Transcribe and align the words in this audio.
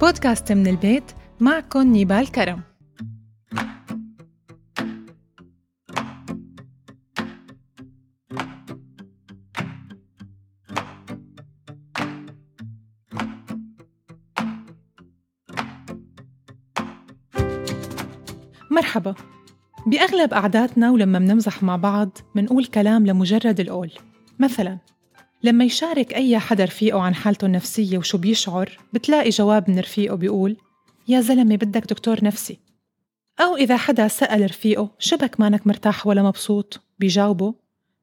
بودكاست 0.00 0.52
من 0.52 0.66
البيت 0.66 1.04
معكم 1.40 1.82
نيبال 1.82 2.32
كرم. 2.32 2.60
مرحبا. 18.70 19.14
بأغلب 19.86 20.34
قعداتنا 20.34 20.90
ولما 20.90 21.18
منمزح 21.18 21.62
مع 21.62 21.76
بعض 21.76 22.18
منقول 22.34 22.64
كلام 22.64 23.06
لمجرد 23.06 23.60
القول. 23.60 23.90
مثلا 24.38 24.78
لما 25.42 25.64
يشارك 25.64 26.14
أي 26.14 26.38
حدا 26.38 26.64
رفيقه 26.64 27.00
عن 27.00 27.14
حالته 27.14 27.46
النفسية 27.46 27.98
وشو 27.98 28.18
بيشعر 28.18 28.78
بتلاقي 28.92 29.30
جواب 29.30 29.70
من 29.70 29.78
رفيقه 29.78 30.14
بيقول 30.14 30.56
يا 31.08 31.20
زلمة 31.20 31.56
بدك 31.56 31.84
دكتور 31.86 32.24
نفسي. 32.24 32.58
أو 33.40 33.56
إذا 33.56 33.76
حدا 33.76 34.08
سأل 34.08 34.44
رفيقه 34.50 34.90
شبك 34.98 35.40
مانك 35.40 35.66
مرتاح 35.66 36.06
ولا 36.06 36.22
مبسوط؟ 36.22 36.80
بيجاوبه 36.98 37.54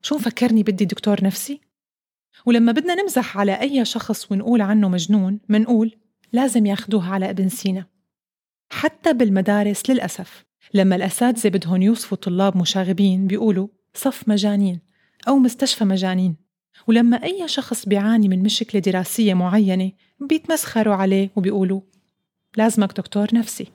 شو 0.01 0.15
مفكرني 0.15 0.63
بدي 0.63 0.85
دكتور 0.85 1.23
نفسي؟ 1.23 1.61
ولما 2.45 2.71
بدنا 2.71 2.95
نمزح 2.95 3.38
على 3.38 3.61
أي 3.61 3.85
شخص 3.85 4.31
ونقول 4.31 4.61
عنه 4.61 4.89
مجنون 4.89 5.39
منقول 5.49 5.95
لازم 6.33 6.65
ياخدوه 6.65 7.09
على 7.09 7.29
ابن 7.29 7.49
سينا. 7.49 7.85
حتى 8.69 9.13
بالمدارس 9.13 9.89
للأسف 9.89 10.45
لما 10.73 10.95
الأساتذة 10.95 11.49
بدهم 11.49 11.81
يوصفوا 11.81 12.17
طلاب 12.17 12.57
مشاغبين 12.57 13.27
بيقولوا 13.27 13.67
صف 13.94 14.29
مجانين 14.29 14.79
أو 15.27 15.38
مستشفى 15.38 15.85
مجانين. 15.85 16.47
ولما 16.88 17.23
أي 17.23 17.47
شخص 17.47 17.86
بيعاني 17.86 18.28
من 18.28 18.44
مشكلة 18.44 18.81
دراسية 18.81 19.33
معينة 19.33 19.92
بيتمسخروا 20.20 20.95
عليه 20.95 21.30
وبيقولوا 21.36 21.81
لازمك 22.58 22.97
دكتور 22.97 23.28
نفسي. 23.34 23.67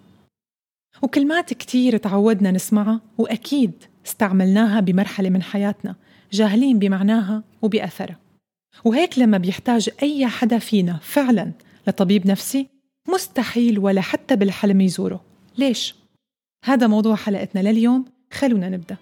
وكلمات 1.03 1.55
كتير 1.55 1.97
تعودنا 1.97 2.51
نسمعها 2.51 3.01
وأكيد 3.19 3.73
استعملناها 4.07 4.81
بمرحلة 4.81 5.31
من 5.31 5.43
حياتنا 5.43 5.97
جاهلين 6.33 6.79
بمعناها 6.79 7.45
وبأثرها. 7.63 8.19
وهيك 8.85 9.19
لما 9.19 9.39
بيحتاج 9.39 9.91
أي 10.03 10.27
حدا 10.27 10.59
فينا 10.59 10.99
فعلا 11.03 11.53
لطبيب 11.87 12.27
نفسي 12.27 12.69
مستحيل 13.09 13.79
ولا 13.79 14.01
حتى 14.01 14.37
بالحلم 14.37 14.81
يزوره. 14.81 15.25
ليش؟ 15.59 15.95
هذا 16.65 16.87
موضوع 16.87 17.17
حلقتنا 17.17 17.61
لليوم 17.61 18.05
خلونا 18.33 18.69
نبدأ. 18.69 18.97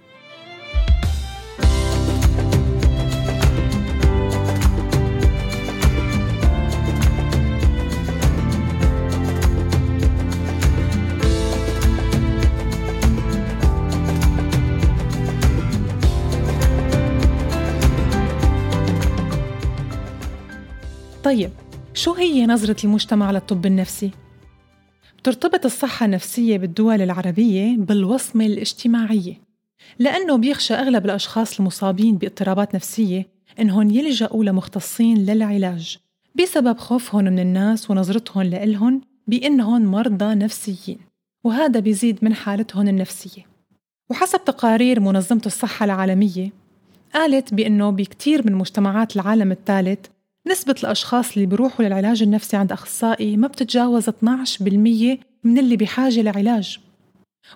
طيب 21.24 21.50
شو 21.94 22.12
هي 22.12 22.46
نظرة 22.46 22.76
المجتمع 22.84 23.30
للطب 23.30 23.66
النفسي؟ 23.66 24.10
بترتبط 25.18 25.64
الصحة 25.64 26.06
النفسية 26.06 26.56
بالدول 26.56 27.02
العربية 27.02 27.76
بالوصمة 27.76 28.46
الاجتماعية 28.46 29.40
لأنه 29.98 30.36
بيخشى 30.36 30.74
أغلب 30.74 31.04
الأشخاص 31.04 31.58
المصابين 31.58 32.16
باضطرابات 32.16 32.74
نفسية 32.74 33.28
إنهم 33.60 33.90
يلجأوا 33.90 34.44
لمختصين 34.44 35.18
للعلاج 35.18 35.98
بسبب 36.34 36.78
خوفهم 36.78 37.24
من 37.24 37.38
الناس 37.38 37.90
ونظرتهم 37.90 38.42
لإلهم 38.42 39.00
بإنهم 39.26 39.82
مرضى 39.82 40.34
نفسيين 40.34 40.98
وهذا 41.44 41.80
بيزيد 41.80 42.18
من 42.22 42.34
حالتهم 42.34 42.88
النفسية 42.88 43.46
وحسب 44.10 44.44
تقارير 44.44 45.00
منظمة 45.00 45.42
الصحة 45.46 45.84
العالمية 45.84 46.52
قالت 47.14 47.54
بأنه 47.54 47.90
بكتير 47.90 48.46
من 48.46 48.52
مجتمعات 48.52 49.16
العالم 49.16 49.52
الثالث 49.52 50.06
نسبة 50.46 50.74
الأشخاص 50.82 51.32
اللي 51.32 51.46
بيروحوا 51.46 51.84
للعلاج 51.84 52.22
النفسي 52.22 52.56
عند 52.56 52.72
أخصائي 52.72 53.36
ما 53.36 53.48
بتتجاوز 53.48 54.10
12% 54.10 54.12
من 55.44 55.58
اللي 55.58 55.76
بحاجة 55.76 56.22
لعلاج 56.22 56.78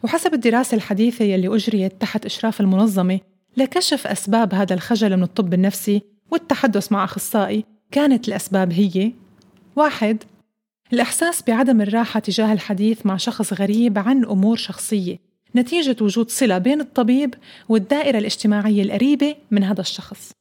وحسب 0.03 0.35
الدراسة 0.35 0.75
الحديثة 0.75 1.25
يلي 1.25 1.57
أجريت 1.57 2.01
تحت 2.01 2.27
إشراف 2.27 2.61
المنظمة 2.61 3.21
لكشف 3.57 4.07
أسباب 4.07 4.55
هذا 4.55 4.75
الخجل 4.75 5.17
من 5.17 5.23
الطب 5.23 5.55
النفسي 5.55 6.03
والتحدث 6.31 6.93
مع 6.93 7.05
أخصائي 7.05 7.65
كانت 7.93 8.29
الأسباب 8.29 8.73
هي 8.73 9.13
واحد 9.77 10.25
الإحساس 10.93 11.43
بعدم 11.43 11.81
الراحة 11.81 12.21
تجاه 12.21 12.53
الحديث 12.53 13.07
مع 13.07 13.17
شخص 13.17 13.53
غريب 13.53 13.99
عن 13.99 14.25
أمور 14.25 14.57
شخصية 14.57 15.19
نتيجة 15.57 15.97
وجود 16.01 16.31
صلة 16.31 16.59
بين 16.59 16.81
الطبيب 16.81 17.35
والدائرة 17.69 18.19
الاجتماعية 18.19 18.83
القريبة 18.83 19.37
من 19.51 19.65
هذا 19.65 19.81
الشخص. 19.81 20.33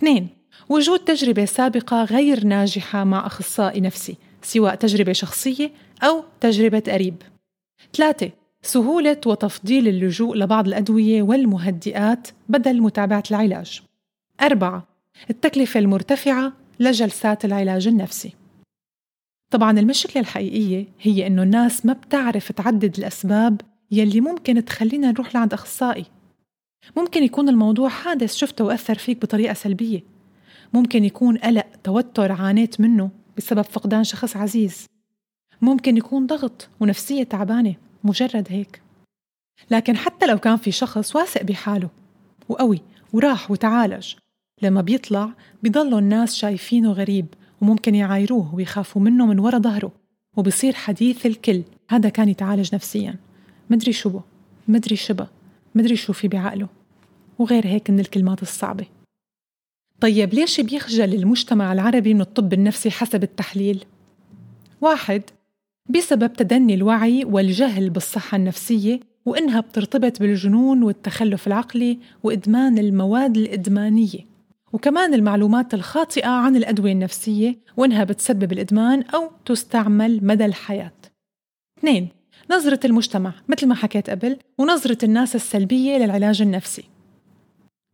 اثنين 0.00 0.28
وجود 0.68 0.98
تجربة 0.98 1.44
سابقة 1.44 2.04
غير 2.04 2.44
ناجحة 2.44 3.04
مع 3.04 3.26
أخصائي 3.26 3.80
نفسي 3.80 4.16
سواء 4.42 4.74
تجربة 4.74 5.12
شخصية 5.12 5.70
أو 6.02 6.24
تجربة 6.40 6.82
قريب. 6.86 7.22
ثلاثة 7.96 8.30
سهولة 8.62 9.20
وتفضيل 9.26 9.88
اللجوء 9.88 10.36
لبعض 10.36 10.66
الأدوية 10.66 11.22
والمهدئات 11.22 12.28
بدل 12.48 12.80
متابعة 12.80 13.22
العلاج. 13.30 13.82
أربعة 14.42 14.86
التكلفة 15.30 15.80
المرتفعة 15.80 16.52
لجلسات 16.80 17.44
العلاج 17.44 17.88
النفسي. 17.88 18.32
طبعا 19.50 19.78
المشكلة 19.78 20.20
الحقيقية 20.22 20.86
هي 21.00 21.26
إنه 21.26 21.42
الناس 21.42 21.86
ما 21.86 21.92
بتعرف 21.92 22.52
تعدد 22.52 22.98
الأسباب 22.98 23.60
يلي 23.90 24.20
ممكن 24.20 24.64
تخلينا 24.64 25.10
نروح 25.10 25.34
لعند 25.34 25.52
أخصائي. 25.52 26.04
ممكن 26.96 27.22
يكون 27.22 27.48
الموضوع 27.48 27.88
حادث 27.88 28.34
شفته 28.34 28.64
وأثر 28.64 28.94
فيك 28.94 29.22
بطريقة 29.22 29.54
سلبية. 29.54 30.13
ممكن 30.72 31.04
يكون 31.04 31.36
قلق 31.36 31.66
توتر 31.84 32.32
عانيت 32.32 32.80
منه 32.80 33.10
بسبب 33.36 33.62
فقدان 33.62 34.04
شخص 34.04 34.36
عزيز. 34.36 34.86
ممكن 35.62 35.96
يكون 35.96 36.26
ضغط 36.26 36.68
ونفسية 36.80 37.22
تعبانة 37.22 37.74
مجرد 38.04 38.46
هيك. 38.50 38.82
لكن 39.70 39.96
حتى 39.96 40.26
لو 40.26 40.38
كان 40.38 40.56
في 40.56 40.72
شخص 40.72 41.16
واثق 41.16 41.42
بحاله 41.42 41.88
وقوي 42.48 42.80
وراح 43.12 43.50
وتعالج 43.50 44.14
لما 44.62 44.80
بيطلع 44.80 45.30
بيضلوا 45.62 45.98
الناس 45.98 46.34
شايفينه 46.34 46.92
غريب 46.92 47.26
وممكن 47.60 47.94
يعايروه 47.94 48.54
ويخافوا 48.54 49.02
منه 49.02 49.26
من 49.26 49.38
ورا 49.38 49.58
ظهره 49.58 49.92
وبصير 50.36 50.72
حديث 50.72 51.26
الكل. 51.26 51.62
هذا 51.88 52.08
كان 52.08 52.28
يتعالج 52.28 52.74
نفسيا. 52.74 53.14
مدري 53.70 53.92
شو 53.92 54.08
به 54.08 54.22
مدري 54.68 54.96
شبه 54.96 55.28
مدري 55.74 55.96
شو 55.96 56.12
في 56.12 56.28
بعقله. 56.28 56.68
وغير 57.38 57.66
هيك 57.66 57.90
من 57.90 58.00
الكلمات 58.00 58.42
الصعبة. 58.42 58.86
طيب 60.04 60.34
ليش 60.34 60.60
بيخجل 60.60 61.14
المجتمع 61.14 61.72
العربي 61.72 62.14
من 62.14 62.20
الطب 62.20 62.52
النفسي 62.52 62.90
حسب 62.90 63.22
التحليل؟ 63.22 63.84
واحد 64.80 65.22
بسبب 65.88 66.32
تدني 66.32 66.74
الوعي 66.74 67.24
والجهل 67.24 67.90
بالصحة 67.90 68.36
النفسية 68.36 69.00
وإنها 69.26 69.60
بترتبط 69.60 70.20
بالجنون 70.20 70.82
والتخلف 70.82 71.46
العقلي 71.46 71.98
وإدمان 72.22 72.78
المواد 72.78 73.36
الإدمانية. 73.36 74.26
وكمان 74.72 75.14
المعلومات 75.14 75.74
الخاطئة 75.74 76.28
عن 76.28 76.56
الأدوية 76.56 76.92
النفسية 76.92 77.58
وإنها 77.76 78.04
بتسبب 78.04 78.52
الإدمان 78.52 79.02
أو 79.02 79.30
تستعمل 79.44 80.26
مدى 80.26 80.44
الحياة. 80.44 80.92
اثنين 81.78 82.08
نظرة 82.50 82.80
المجتمع 82.84 83.32
مثل 83.48 83.66
ما 83.66 83.74
حكيت 83.74 84.10
قبل 84.10 84.36
ونظرة 84.58 84.98
الناس 85.04 85.34
السلبية 85.34 85.96
للعلاج 85.98 86.42
النفسي. 86.42 86.84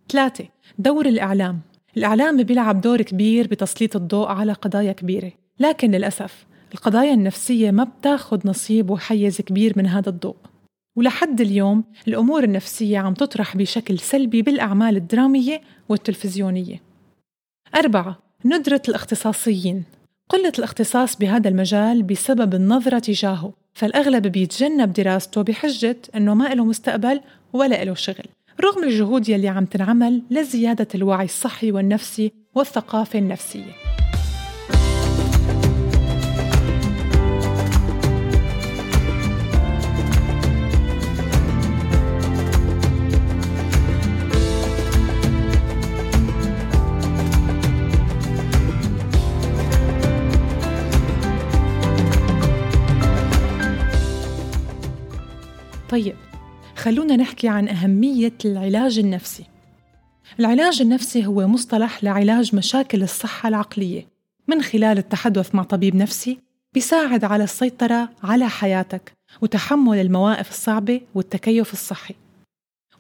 ثلاثة 0.09 0.49
دور 0.79 1.07
الإعلام. 1.07 1.70
الإعلام 1.97 2.43
بيلعب 2.43 2.81
دور 2.81 3.03
كبير 3.03 3.47
بتسليط 3.47 3.97
الضوء 3.97 4.29
على 4.29 4.53
قضايا 4.53 4.93
كبيرة. 4.93 5.33
لكن 5.61 5.91
للأسف 5.91 6.47
القضايا 6.75 7.15
النفسية 7.15 7.71
ما 7.71 7.85
بتاخد 7.85 8.47
نصيب 8.47 8.91
وحيز 8.91 9.41
كبير 9.41 9.73
من 9.77 9.87
هذا 9.87 10.09
الضوء. 10.09 10.37
ولحد 10.97 11.41
اليوم 11.41 11.85
الأمور 12.09 12.45
النفسية 12.45 12.99
عم 12.99 13.15
تطرح 13.15 13.57
بشكل 13.57 13.99
سلبي 13.99 14.43
بالأعمال 14.43 14.97
الدرامية 14.97 15.61
والتلفزيونية. 15.89 16.83
أربعة 17.75 18.19
ندرة 18.45 18.83
الاختصاصيين. 18.89 19.85
قلة 20.29 20.53
الاختصاص 20.59 21.17
بهذا 21.17 21.49
المجال 21.49 22.03
بسبب 22.03 22.55
النظرة 22.55 22.99
تجاهه. 22.99 23.53
فالأغلب 23.75 24.27
بيتجنب 24.27 24.93
دراسته 24.93 25.43
بحجة 25.43 25.97
أنه 26.17 26.35
ما 26.35 26.55
له 26.55 26.65
مستقبل 26.65 27.21
ولا 27.53 27.85
له 27.85 27.95
شغل. 27.95 28.25
رغم 28.61 28.85
الجهود 28.85 29.29
يلي 29.29 29.49
عم 29.49 29.65
تنعمل 29.65 30.23
لزيادة 30.31 30.89
الوعي 30.95 31.25
الصحي 31.25 31.73
والنفسي 31.73 32.33
والثقافة 32.55 33.19
النفسية. 33.19 33.73
طيب 55.91 56.15
خلونا 56.81 57.17
نحكي 57.17 57.49
عن 57.49 57.69
أهمية 57.69 58.33
العلاج 58.45 58.99
النفسي. 58.99 59.45
العلاج 60.41 60.83
النفسي 60.83 61.27
هو 61.27 61.47
مصطلح 61.47 62.05
لعلاج 62.05 62.55
مشاكل 62.55 63.03
الصحة 63.03 63.49
العقلية 63.49 64.07
من 64.49 64.63
خلال 64.63 64.99
التحدث 64.99 65.55
مع 65.55 65.63
طبيب 65.63 65.97
نفسي 65.97 66.39
بيساعد 66.75 67.25
على 67.25 67.45
السيطرة 67.45 68.09
على 68.23 68.49
حياتك 68.49 69.13
وتحمل 69.41 69.99
المواقف 69.99 70.51
الصعبة 70.51 71.01
والتكيف 71.15 71.73
الصحي. 71.73 72.15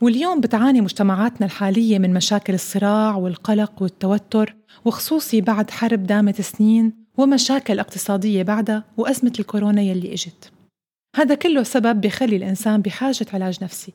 واليوم 0.00 0.40
بتعاني 0.40 0.80
مجتمعاتنا 0.80 1.46
الحالية 1.46 1.98
من 1.98 2.14
مشاكل 2.14 2.54
الصراع 2.54 3.16
والقلق 3.16 3.82
والتوتر 3.82 4.54
وخصوصي 4.84 5.40
بعد 5.40 5.70
حرب 5.70 6.06
دامت 6.06 6.40
سنين 6.40 6.92
ومشاكل 7.16 7.78
اقتصادية 7.78 8.42
بعدها 8.42 8.84
وأزمة 8.96 9.32
الكورونا 9.38 9.82
يلي 9.82 10.12
إجت. 10.12 10.52
هذا 11.16 11.34
كله 11.34 11.62
سبب 11.62 12.00
بخلي 12.00 12.36
الإنسان 12.36 12.82
بحاجة 12.82 13.26
علاج 13.32 13.64
نفسي 13.64 13.92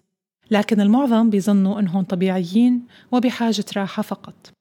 لكن 0.52 0.82
المعظم 0.82 1.30
بيظنوا 1.30 1.80
إنهم 1.80 2.04
طبيعيين 2.04 2.88
وبحاجة 3.12 3.66
راحة 3.78 4.04
فقط. 4.04 4.52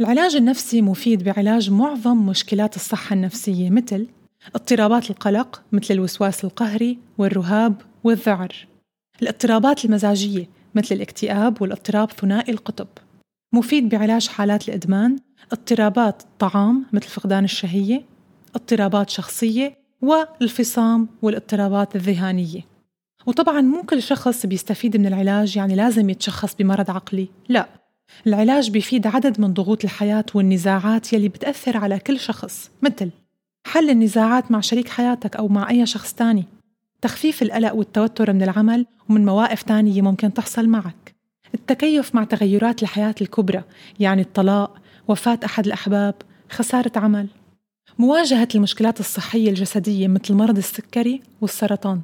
العلاج 0.00 0.36
النفسي 0.36 0.82
مفيد 0.82 1.24
بعلاج 1.24 1.70
معظم 1.70 2.26
مشكلات 2.26 2.76
الصحة 2.76 3.14
النفسية 3.14 3.70
مثل 3.70 4.06
اضطرابات 4.54 5.10
القلق 5.10 5.62
مثل 5.72 5.94
الوسواس 5.94 6.44
القهري 6.44 6.98
والرهاب 7.18 7.74
والذعر 8.04 8.66
الاضطرابات 9.22 9.84
المزاجية 9.84 10.48
مثل 10.74 10.94
الاكتئاب 10.94 11.62
والاضطراب 11.62 12.10
ثنائي 12.10 12.52
القطب. 12.52 12.88
مفيد 13.52 13.88
بعلاج 13.88 14.28
حالات 14.28 14.68
الإدمان 14.68 15.16
اضطرابات 15.52 16.22
الطعام 16.22 16.86
مثل 16.92 17.08
فقدان 17.08 17.44
الشهية 17.44 18.04
اضطرابات 18.54 19.10
شخصية 19.10 19.81
والفصام 20.02 21.08
والاضطرابات 21.22 21.96
الذهانية. 21.96 22.60
وطبعا 23.26 23.60
مو 23.60 23.82
كل 23.82 24.02
شخص 24.02 24.46
بيستفيد 24.46 24.96
من 24.96 25.06
العلاج 25.06 25.56
يعني 25.56 25.74
لازم 25.74 26.10
يتشخص 26.10 26.54
بمرض 26.54 26.90
عقلي. 26.90 27.28
لا 27.48 27.68
العلاج 28.26 28.70
بيفيد 28.70 29.06
عدد 29.06 29.40
من 29.40 29.52
ضغوط 29.52 29.84
الحياة 29.84 30.24
والنزاعات 30.34 31.12
يلي 31.12 31.28
بتأثر 31.28 31.76
على 31.76 31.98
كل 31.98 32.18
شخص. 32.20 32.70
مثل 32.82 33.10
حل 33.66 33.90
النزاعات 33.90 34.50
مع 34.50 34.60
شريك 34.60 34.88
حياتك 34.88 35.36
أو 35.36 35.48
مع 35.48 35.70
أي 35.70 35.86
شخص 35.86 36.12
تاني. 36.12 36.44
تخفيف 37.00 37.42
القلق 37.42 37.74
والتوتر 37.74 38.32
من 38.32 38.42
العمل 38.42 38.86
ومن 39.08 39.24
مواقف 39.24 39.62
تانية 39.62 40.02
ممكن 40.02 40.34
تحصل 40.34 40.68
معك. 40.68 41.14
التكيف 41.54 42.14
مع 42.14 42.24
تغيرات 42.24 42.82
الحياة 42.82 43.14
الكبرى 43.20 43.62
يعني 44.00 44.22
الطلاق 44.22 44.78
وفاة 45.08 45.38
أحد 45.44 45.66
الأحباب 45.66 46.14
خسارة 46.50 46.92
عمل. 46.96 47.28
مواجهة 47.98 48.48
المشكلات 48.54 49.00
الصحية 49.00 49.48
الجسدية 49.48 50.08
مثل 50.08 50.34
مرض 50.34 50.56
السكري 50.56 51.22
والسرطان 51.40 52.00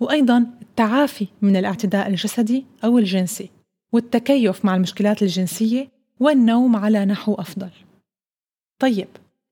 وأيضا 0.00 0.46
التعافي 0.62 1.26
من 1.42 1.56
الاعتداء 1.56 2.08
الجسدي 2.08 2.64
أو 2.84 2.98
الجنسي 2.98 3.50
والتكيف 3.92 4.64
مع 4.64 4.76
المشكلات 4.76 5.22
الجنسية 5.22 5.88
والنوم 6.20 6.76
على 6.76 7.04
نحو 7.04 7.34
أفضل 7.34 7.70
طيب 8.78 9.08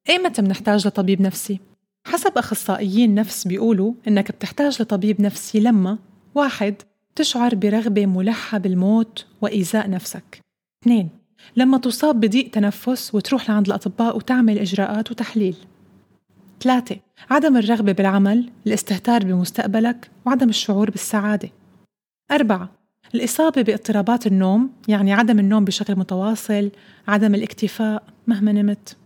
إيمتى 0.09 0.43
بنحتاج 0.43 0.87
لطبيب 0.87 1.23
نفسي؟ 1.23 1.61
حسب 2.07 2.39
أخصائيين 2.39 3.15
نفس 3.15 3.47
بيقولوا 3.47 3.93
إنك 4.09 4.33
بتحتاج 4.33 4.83
لطبيب 4.83 5.21
نفسي 5.21 5.61
لما 5.61 5.99
واحد 6.35 6.75
تشعر 7.17 7.55
برغبة 7.55 8.07
ملحة 8.07 8.59
بالموت 8.59 9.27
وإيذاء 9.41 9.91
نفسك 9.91 10.41
اثنين 10.83 11.20
لما 11.57 11.79
تصاب 11.79 12.21
بضيق 12.21 12.51
تنفس 12.51 13.15
وتروح 13.15 13.51
لعند 13.51 13.67
الأطباء 13.67 14.17
وتعمل 14.17 14.59
إجراءات 14.59 15.11
وتحليل. 15.11 15.57
ثلاثة 16.61 16.97
عدم 17.31 17.57
الرغبة 17.57 17.93
بالعمل 17.93 18.51
الاستهتار 18.67 19.25
بمستقبلك 19.25 20.11
وعدم 20.27 20.49
الشعور 20.49 20.91
بالسعادة. 20.91 21.49
أربعة 22.31 22.71
الإصابة 23.15 23.63
باضطرابات 23.63 24.27
النوم 24.27 24.71
يعني 24.89 25.13
عدم 25.13 25.39
النوم 25.39 25.65
بشكل 25.65 25.97
متواصل 25.97 26.71
عدم 27.09 27.35
الاكتفاء 27.35 28.03
مهما 28.27 28.53
نمت. 28.53 28.97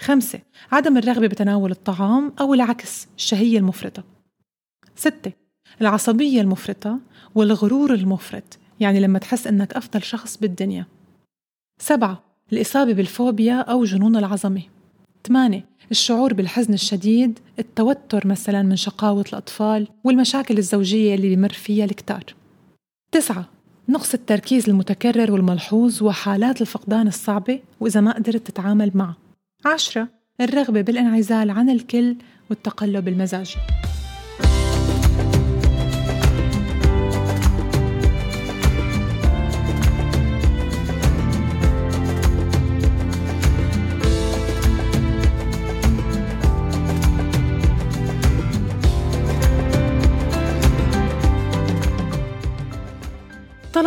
خمسة 0.00 0.40
عدم 0.72 0.96
الرغبة 0.96 1.26
بتناول 1.26 1.70
الطعام 1.70 2.32
أو 2.40 2.54
العكس 2.54 3.08
الشهية 3.16 3.58
المفرطة. 3.58 4.04
ستة 4.96 5.32
العصبية 5.80 6.40
المفرطة 6.40 6.98
والغرور 7.34 7.94
المفرط 7.94 8.58
يعني 8.80 9.00
لما 9.00 9.18
تحس 9.18 9.46
إنك 9.46 9.72
أفضل 9.72 10.02
شخص 10.02 10.36
بالدنيا. 10.36 10.86
سبعة 11.80 12.22
الإصابة 12.52 12.92
بالفوبيا 12.92 13.54
أو 13.54 13.84
جنون 13.84 14.16
العظمة. 14.16 14.62
ثمانية 15.26 15.64
الشعور 15.90 16.34
بالحزن 16.34 16.74
الشديد 16.74 17.38
التوتر 17.58 18.26
مثلا 18.26 18.62
من 18.62 18.76
شقاوة 18.76 19.24
الأطفال 19.28 19.88
والمشاكل 20.04 20.58
الزوجية 20.58 21.14
اللي 21.14 21.36
بمر 21.36 21.52
فيها 21.52 21.84
الكتار. 21.84 22.24
تسعة 23.12 23.48
نقص 23.88 24.14
التركيز 24.14 24.68
المتكرر 24.68 25.32
والملحوظ 25.32 26.02
وحالات 26.02 26.60
الفقدان 26.60 27.08
الصعبة 27.08 27.60
وإذا 27.80 28.00
ما 28.00 28.12
قدرت 28.12 28.46
تتعامل 28.50 28.90
معه. 28.94 29.16
عشرة 29.64 30.08
الرغبة 30.40 30.80
بالانعزال 30.80 31.50
عن 31.50 31.70
الكل 31.70 32.16
والتقلب 32.50 33.08
المزاجي. 33.08 33.56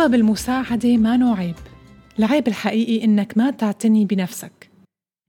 طلب 0.04 0.14
المساعدة 0.14 0.96
ما 0.96 1.34
عيب. 1.34 1.54
العيب 2.18 2.48
الحقيقي 2.48 3.04
إنك 3.04 3.38
ما 3.38 3.50
تعتني 3.50 4.04
بنفسك. 4.04 4.70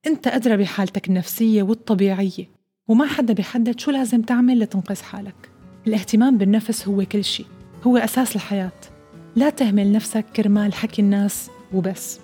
أنت 0.08 0.28
أدرى 0.28 0.58
بحالتك 0.58 1.08
النفسية 1.08 1.64
والطبيعية 1.64 2.50
وما 2.88 3.06
حدا 3.06 3.34
بيحدد 3.34 3.80
شو 3.80 3.92
لازم 3.92 4.22
تعمل 4.22 4.60
لتنقذ 4.60 5.02
حالك. 5.02 5.50
الاهتمام 5.88 6.38
بالنفس 6.38 6.88
هو 6.88 7.06
كل 7.06 7.24
شيء 7.24 7.46
هو 7.84 7.98
أساس 7.98 8.36
الحياة. 8.36 8.72
لا 9.36 9.50
تهمل 9.50 9.92
نفسك 9.92 10.26
كرمال 10.36 10.74
حكي 10.74 11.02
الناس 11.02 11.50
وبس. 11.74 12.20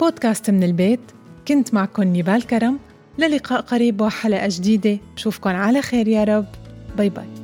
بودكاست 0.00 0.50
من 0.50 0.62
البيت 0.62 1.00
كنت 1.48 1.74
معكم 1.74 2.02
نيبال 2.02 2.46
كرم. 2.46 2.78
للقاء 3.18 3.60
قريب 3.60 4.00
وحلقة 4.00 4.48
جديدة. 4.50 4.98
بشوفكن 5.16 5.50
على 5.50 5.82
خير 5.82 6.08
يا 6.08 6.24
رب. 6.24 6.46
bye 6.96 7.08
bye. 7.08 7.41